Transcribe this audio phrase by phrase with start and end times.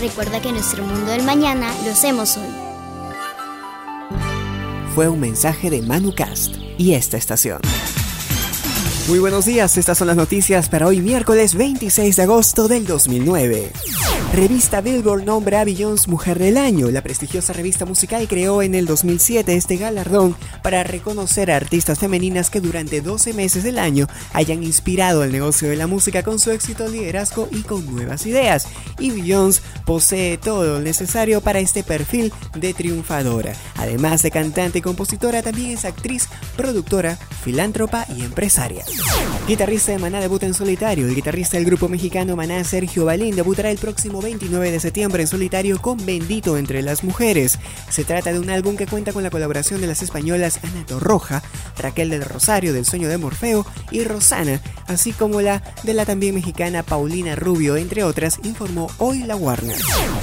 [0.00, 2.48] Recuerda que nuestro mundo del mañana lo hacemos hoy.
[4.94, 7.60] Fue un mensaje de ManuCast y esta estación.
[9.08, 13.72] Muy buenos días, estas son las noticias para hoy miércoles 26 de agosto del 2009.
[14.34, 16.90] Revista Billboard nombra a Beyoncé Mujer del Año.
[16.90, 22.50] La prestigiosa revista musical creó en el 2007 este galardón para reconocer a artistas femeninas
[22.50, 26.50] que durante 12 meses del año hayan inspirado el negocio de la música con su
[26.50, 28.68] éxito, liderazgo y con nuevas ideas.
[28.98, 33.54] Y Beyoncé posee todo lo necesario para este perfil de triunfadora.
[33.76, 38.84] Además de cantante y compositora, también es actriz, productora, filántropa y empresaria.
[39.46, 41.06] Guitarrista de Maná debuta en solitario.
[41.06, 45.28] El guitarrista del grupo mexicano Maná, Sergio Balín, debutará el próximo 29 de septiembre en
[45.28, 47.58] solitario con Bendito entre las mujeres.
[47.88, 51.42] Se trata de un álbum que cuenta con la colaboración de las españolas Ana Torroja,
[51.78, 56.34] Raquel del Rosario del Sueño de Morfeo y Rosana, así como la de la también
[56.34, 59.78] mexicana Paulina Rubio, entre otras, informó hoy la Warner.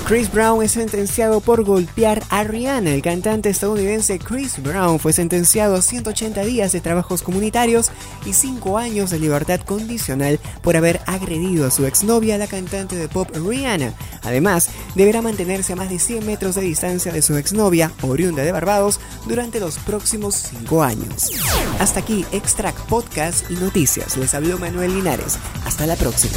[0.05, 2.93] Chris Brown es sentenciado por golpear a Rihanna.
[2.93, 7.89] El cantante estadounidense Chris Brown fue sentenciado a 180 días de trabajos comunitarios
[8.25, 8.33] y
[8.65, 13.29] 5 años de libertad condicional por haber agredido a su exnovia, la cantante de pop
[13.31, 13.93] Rihanna.
[14.23, 18.51] Además, deberá mantenerse a más de 100 metros de distancia de su exnovia, oriunda de
[18.51, 21.31] Barbados, durante los próximos 5 años.
[21.79, 24.17] Hasta aquí, Extract Podcast y Noticias.
[24.17, 25.37] Les habló Manuel Linares.
[25.63, 26.35] Hasta la próxima.